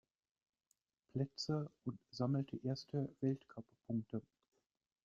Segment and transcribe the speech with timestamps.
[1.13, 4.23] Plätze und sammelte erste Weltcuppunkte.